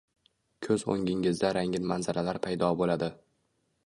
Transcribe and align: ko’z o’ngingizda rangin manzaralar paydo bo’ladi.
ko’z 0.67 0.85
o’ngingizda 0.93 1.51
rangin 1.57 1.85
manzaralar 1.91 2.39
paydo 2.47 2.71
bo’ladi. 2.81 3.11